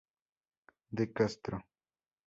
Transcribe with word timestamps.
De 0.89 1.13
Castro, 1.13 1.57
Jr. 1.61 1.63